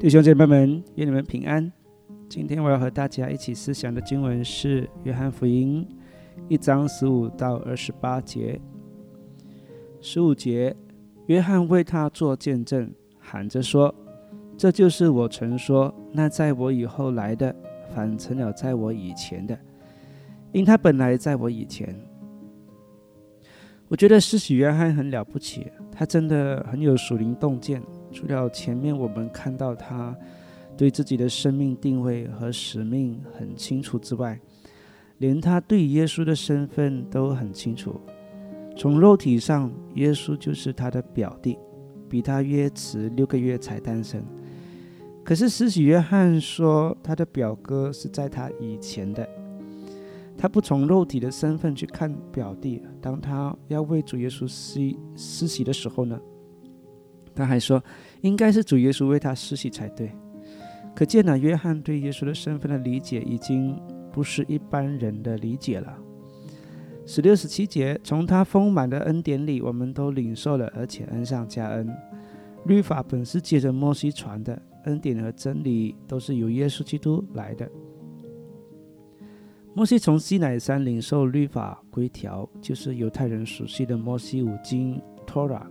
[0.00, 1.70] 弟兄姐妹们，愿你们平安。
[2.26, 5.86] 今天我要和大家一起思想的经文是《约翰福音》
[6.48, 8.58] 一章十五到二十八节。
[10.00, 10.74] 十五节，
[11.26, 13.94] 约翰为他做见证，喊着说
[14.56, 17.54] ：“这就是我曾说，那在我以后来的，
[17.94, 19.58] 反成了在我以前的，
[20.52, 21.94] 因他本来在我以前。”
[23.88, 27.82] 我觉得施洗约翰很了不起，他真的很有属灵洞见。
[28.12, 30.16] 除了前面我们看到他
[30.76, 34.38] 对自己的生命定位和使命很清楚之外，
[35.18, 38.00] 连他对耶稣的身份都很清楚。
[38.76, 41.58] 从肉体上，耶稣就是他的表弟，
[42.08, 44.22] 比他约迟六个月才诞生。
[45.22, 49.28] 可是施洗约翰说，他的表哥是在他以前的。
[50.38, 52.82] 他不从肉体的身份去看表弟。
[53.02, 56.18] 当他要为主耶稣施施洗的时候呢？
[57.40, 57.82] 他还说，
[58.20, 60.12] 应该是主耶稣为他施洗才对。
[60.94, 63.80] 可见呢，约翰对耶稣的身份的理解已经
[64.12, 65.96] 不是一般人的理解了。
[67.06, 71.88] 十六、十七节，从他丰满的恩典里，我们都领受了，而且恩上加恩。
[72.66, 77.68] 律法本是借着摩西传的，恩典和真理都是由耶稣基督来的。
[79.72, 85.66] 摩西从西乃山领受律法规条，就是犹太人熟悉的摩西五经 （Torah）。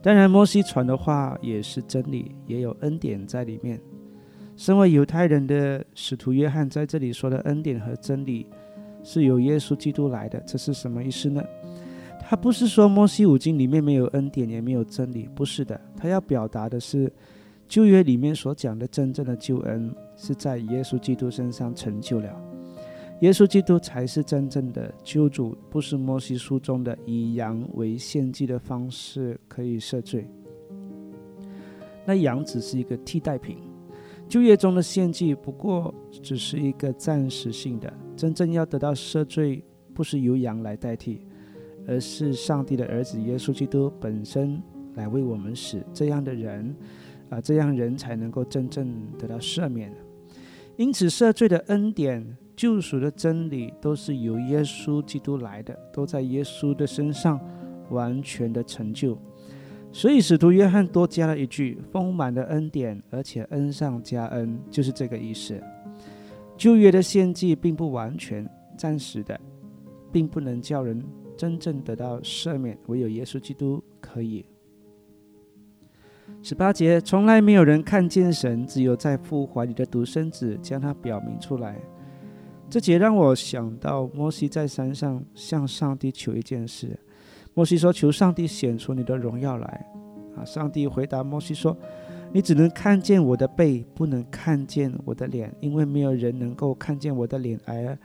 [0.00, 3.80] 当然，摩西传的话也是真理，也有恩典在里面。
[4.56, 8.46] 身为犹太人的使徒约翰在这里说的恩典和真理，
[9.02, 11.42] 是由耶稣基督来的，这是什么意思呢？
[12.20, 15.80] 他不是说摩西五经里面没有恩典，也没有真理，不是的。
[15.96, 17.12] 他要表达的是，
[17.66, 22.28] 旧约里面所讲的真正的救恩，是在耶稣基督身上成就了。
[23.20, 30.24] 耶稣基督才是真正的救主，不是摩西书中的以羊为献祭的方式可以赦罪。
[32.06, 33.58] 那羊只是一个替代品，
[34.28, 37.92] 旧约中的献祭不过只是一个暂时性的。
[38.16, 41.26] 真正要得到赦罪，不是由羊来代替，
[41.88, 44.62] 而是上帝的儿子耶稣基督本身
[44.94, 45.84] 来为我们死。
[45.92, 46.72] 这样的人，
[47.30, 49.92] 啊，这样人才能够真正得到赦免。
[50.76, 52.24] 因此，赦罪的恩典。
[52.58, 57.40] 救赎的真理都是由耶稣基督来的，都在耶稣的身上
[57.90, 59.16] 完全的成就。
[59.92, 65.62] 所以使徒约翰多加了一句“丰满的恩典”，而且恩上加恩，就是这个意思。
[66.56, 68.44] 旧约的献祭并不完全，
[68.76, 69.38] 暂时的，
[70.10, 71.00] 并不能叫人
[71.36, 74.44] 真正得到赦免，唯有耶稣基督可以。
[76.42, 81.80] 十八节，从来没有人看见神，只有在父怀里的独生子将他表明出来。
[82.70, 86.98] 这节让我想到摩西在山上向上帝求一件事。
[87.54, 89.86] 摩西说：“求上帝显出你的荣耀来。”
[90.36, 91.76] 啊，上帝回答摩西说
[92.30, 97.98] ：“你只能看见我的背，不能看见我的脸，因为没有人能够看见我的脸而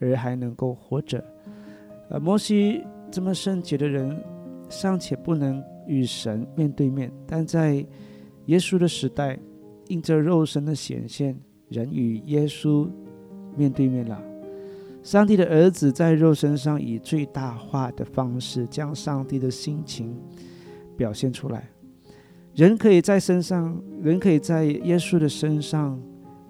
[0.00, 1.22] 而还能够活着。”
[2.08, 4.18] 呃，摩西这么圣洁的人，
[4.70, 7.86] 尚且不能与神面对面，但在
[8.46, 9.38] 耶稣的时代，
[9.88, 11.38] 因着肉身的显现，
[11.68, 12.88] 人与耶稣。
[13.56, 14.22] 面对面了，
[15.02, 20.16] 上帝的儿子在肉身上以最大化的方式将上帝的心情
[20.96, 21.68] 表现出来。
[22.54, 26.00] 人可以在身上，人可以在耶稣的身上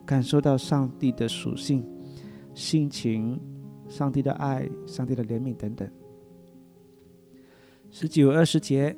[0.04, 1.84] 感受到上帝的属性、
[2.54, 3.40] 性情、
[3.88, 5.88] 上帝的爱、上帝的怜悯等等。
[7.90, 8.96] 十九、二十节，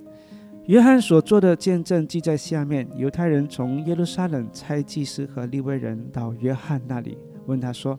[0.66, 2.86] 约翰所做的见证记在下面。
[2.96, 7.16] 犹太人从耶路撒冷差祭司和利未人到约翰那里。
[7.48, 7.98] 问他说：“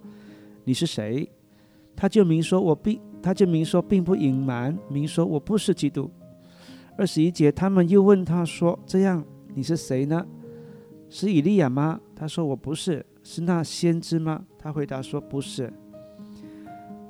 [0.63, 1.29] 你是谁？”
[1.97, 6.09] 他就明说：“我并他就明说，并不隐瞒，明说我不是基督。”
[6.97, 9.21] 二十一节，他们又问他说：“这样
[9.53, 10.25] 你是谁呢？
[11.09, 14.45] 是以利亚吗？”他说：“我不是。”是那先知吗？
[14.57, 15.71] 他回答说：“不是。”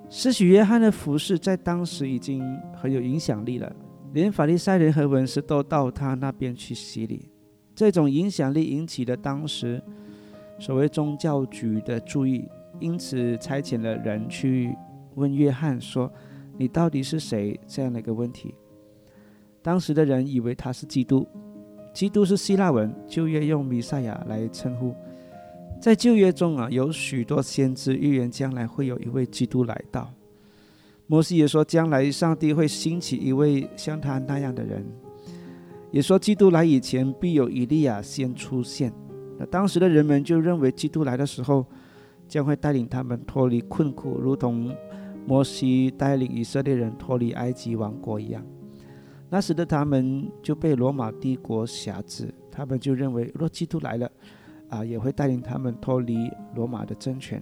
[0.09, 2.43] 施洗约翰的服饰在当时已经
[2.73, 3.71] 很有影响力了，
[4.13, 7.29] 连法利赛人和文士都到他那边去洗礼。
[7.75, 9.81] 这种影响力引起了当时。
[10.59, 12.47] 所谓宗教局的注意，
[12.79, 14.75] 因此差遣了人去
[15.15, 16.11] 问约翰说
[16.57, 18.53] ：“你到底是谁？”这样的一个问题。
[19.61, 21.25] 当时的人以为他是基督，
[21.93, 24.93] 基督是希腊文，旧约用弥赛亚来称呼。
[25.81, 30.09] 在旧约中啊，有许多先知预言将来会有一位基督来到。
[31.07, 34.85] 摩西也说，将来上帝会兴起一位像他那样的人，
[35.89, 38.93] 也说基督来以前必有以利亚先出现。
[39.39, 41.65] 那当时的人们就认为，基督来的时候
[42.27, 44.75] 将会带领他们脱离困苦，如同
[45.25, 48.45] 摩西带领以色列人脱离埃及王国一样。
[49.29, 54.11] 那时的他们就被罗马帝国辖制，他们就认为，若基督来了，
[54.67, 57.41] 啊，也会带领他们脱离罗马的政权。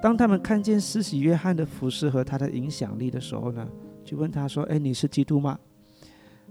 [0.00, 3.66] 当他们看见施洗约翰的服饰和他的影响力的时候呢，
[4.04, 5.58] 就问他说：“哎，你是基督吗？”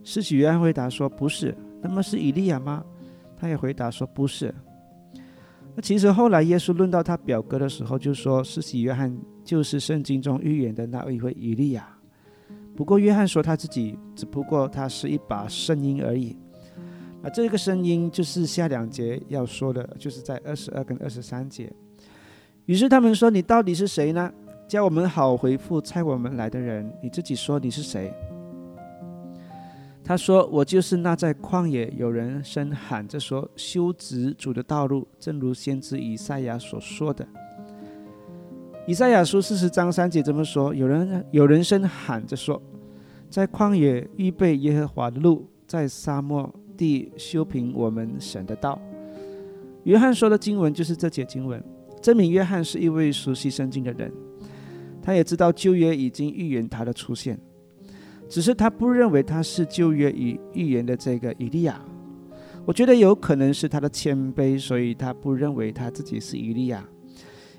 [0.04, 2.84] 施洗约翰回答说：“不是。”那么是以利亚吗？
[3.40, 4.54] 他也回答说：“不是。”
[5.76, 11.88] 那其实后来耶稣论到他表哥的时候，就说是洗约翰就是圣经中预言的那一位以利亚。
[12.76, 16.38] 不过约翰说他自己只不过他是一把声音而已。
[17.22, 21.72] 那这个声音就是下两节要说的，就是在二十二跟二十三节。
[22.66, 24.32] 于是他们说：“你到底是谁呢？
[24.68, 26.90] 叫我们好回复猜我们来的人。
[27.02, 28.14] 你自己说你是谁？”
[30.10, 37.24] 他说：“我就是那在旷野有人声喊着说修直主的道路，正如先知以赛亚所说的。
[38.88, 42.60] 以赛亚书四十章三节这么说：有人有人声喊着说，
[43.30, 48.82] 在旷野预备耶和华的路，在沙漠地修平我们神的道。”
[49.86, 51.64] 约翰说的经文就是这节经文。
[52.02, 54.12] 证明约翰是一位熟悉圣经的人，
[55.04, 57.40] 他也知道旧约已经预言他的出现，
[58.30, 61.84] 只是他不认为他是旧约已预言的这个以利亚。
[62.66, 66.88] 我觉得有可能是他的谦卑，所以他不认为他自己是以利亚，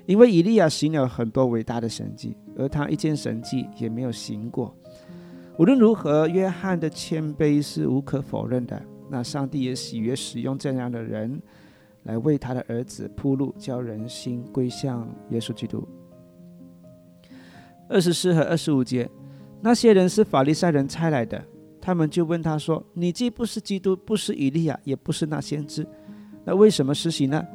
[0.05, 4.73] 因为以利亚行了很多伟大的神迹，而他一件神迹也没有行过。
[5.59, 8.81] 无论如何，约翰的谦卑是无可否认的。
[9.09, 11.41] 那上帝也喜悦使用这样的人。
[12.05, 15.87] 来为他的儿子铺路，叫人心归向耶稣基督。
[17.87, 19.07] 二十四和二十五节，
[19.61, 21.43] 那些人是法利赛人差来的，
[21.79, 25.85] 他们就问他说：“你既不是基督，不是以利亚，也不是那先知，
[26.43, 27.45] 那为什么施洗呢？”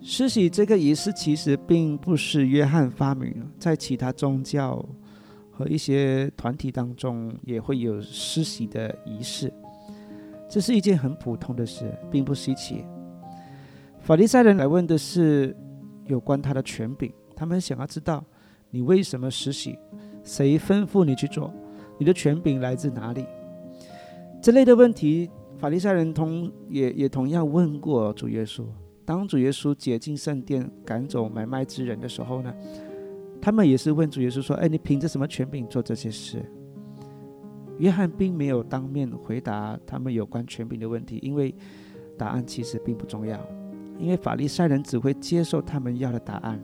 [0.00, 4.84] 施洗这个仪式其实并不是约翰发明的，在其他宗教
[5.50, 9.52] 和一些团体当中也会有施洗的仪式。
[10.48, 12.84] 这是一件很普通的事，并不稀奇。
[13.98, 15.56] 法利赛人来问的是
[16.04, 18.24] 有关他的权柄，他们想要知道
[18.70, 19.76] 你为什么实习，
[20.26, 21.52] 谁吩咐你去做，
[21.98, 23.24] 你的权柄来自哪里？
[24.42, 28.64] 这类的问题，法利赛人同也也同样问过主耶稣。
[29.04, 32.52] 当主耶稣解进圣殿，赶走买卖之人的时候呢，
[33.40, 36.44] 他们也是问主耶稣说：“哎，你凭着什么权柄做这些事？”
[37.78, 41.54] 约翰并没有当面回答他们有关权柄的问题，因为
[42.18, 43.38] 答案其实并不重要，
[43.96, 46.60] 因为法利赛人只会接受他们要的答案。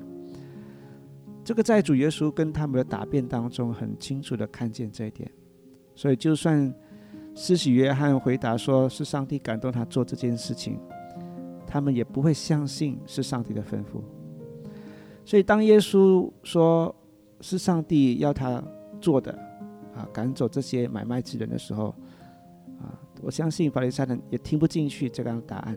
[1.45, 5.31] 这个在主耶稣跟他们的答辩当中很清楚的看见这一点，
[5.95, 6.73] 所以就算
[7.35, 10.79] 施洗约翰回答说是上帝感动他做这件事情，
[11.67, 14.03] 他们也不会相信是上帝的吩咐。
[15.25, 16.95] 所以当耶稣说
[17.41, 18.63] 是上帝要他
[19.01, 19.37] 做的。
[19.95, 21.95] 啊，赶走这些买卖之人的时候，
[22.81, 25.77] 啊，我相信法利赛人也听不进去这样的答案。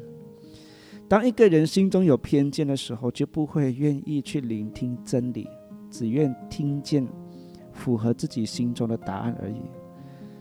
[1.07, 5.47] 当一个人心中有偏见的时候，就不会愿意去聆听真理，
[5.89, 7.07] 只愿听见
[7.71, 9.61] 符合自己心中的答案而已。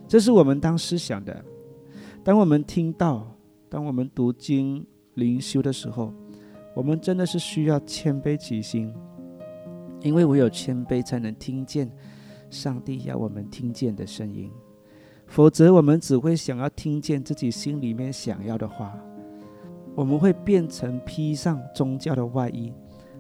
[0.08, 1.44] 这是我们当思想的。
[2.22, 3.37] 当我们听到，
[3.69, 6.12] 当我们读经灵修的时候，
[6.75, 8.94] 我们真的是需要谦卑起心，
[10.00, 11.90] 因为唯有谦卑才能听见。
[12.50, 14.49] 上帝要我们听见的声音，
[15.26, 18.97] 否则我们只会想要听见自己心里面想要的话。
[19.95, 22.73] 我们会变成披上宗教的外衣，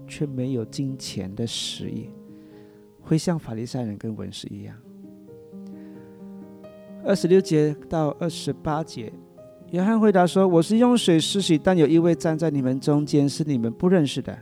[0.06, 2.10] 却没有金钱的实意，
[3.00, 4.76] 会像法利赛人跟文士一样。
[7.04, 9.12] 二十六节到二十八节，
[9.70, 14.36] 约翰回答说：“我是用水施洗，但有一位站在你们中间，是你们不认识的，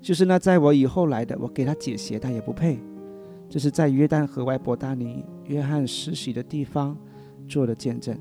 [0.00, 1.38] 就是那在我以后来的。
[1.38, 2.78] 我给他解鞋，他也不配。”
[3.48, 6.96] 这是在约旦河外伯大尼约翰施洗的地方
[7.46, 8.18] 做的见证。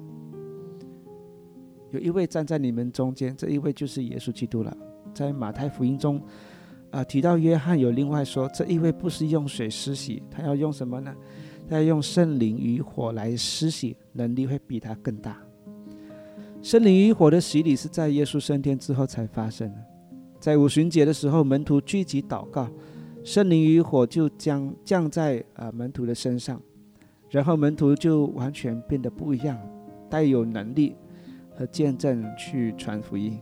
[1.91, 4.75] 有一位站在你们中间，这一位就是耶稣基督了。
[5.13, 6.21] 在马太福音中，
[6.89, 11.13] 啊提到约翰有另外说，这一位不是用水施洗，他要用什么呢？
[11.69, 15.37] 他要用圣灵与火来施洗，能力会比他更大。
[16.61, 19.77] 圣灵与火的洗礼是在耶稣升天之后才发生的。
[20.39, 22.69] 在五旬节的时候，门徒聚集祷告。
[23.23, 26.59] 圣灵与火就将降在啊门徒的身上，
[27.29, 29.55] 然后门徒就完全变得不一样，
[30.09, 30.95] 带有能力
[31.67, 33.39] 见证去传福音。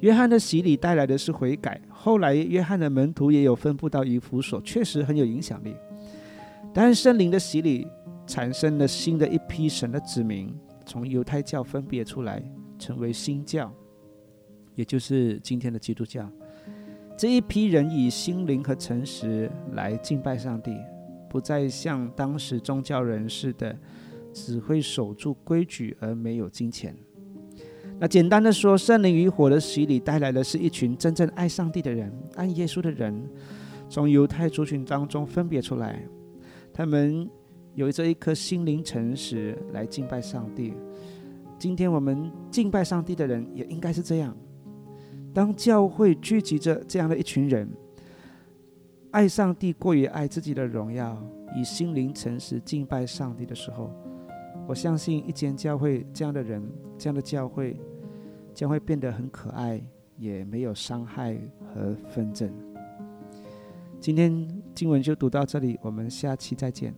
[0.00, 5.74] 约翰的洗礼带来的是悔改，后来约翰的门徒也有分布到以弗所，确实很有影响力。
[6.72, 7.86] 但圣灵的洗礼
[8.26, 10.54] 产生了新的一批神的子民，
[10.86, 12.42] 从犹太教分别出来，
[12.78, 13.70] 成为新教，
[14.74, 16.26] 也就是今天的基督教。
[17.18, 20.74] 这一批人以心灵和诚实来敬拜上帝，
[21.28, 23.76] 不再像当时宗教人士的
[24.32, 26.96] 只会守住规矩而没有金钱。
[27.98, 33.28] 那简单的说，圣灵与火的洗礼带来的是一群真正爱上帝的人、爱耶稣的人，
[33.88, 36.02] 从犹太族群当中分别出来，
[36.72, 37.28] 他们
[37.74, 40.72] 有着一颗心灵诚实来敬拜上帝。
[41.58, 44.34] 今天我们敬拜上帝的人也应该是这样。
[45.34, 47.68] 当教会聚集着这样的一群人，
[49.10, 51.22] 爱上帝过于爱自己的荣耀，
[51.54, 53.92] 以心灵诚实敬拜上帝的时候，
[54.70, 56.62] 我相信一间教会这样的人，
[56.96, 57.76] 这样的教会。
[58.52, 59.80] 将会变得很可爱，
[60.16, 61.36] 也没有伤害
[61.72, 62.52] 和纷争。
[64.00, 66.92] 今天经文就读到这里，我们下期再见。